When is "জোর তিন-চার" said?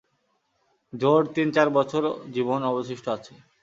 0.93-1.67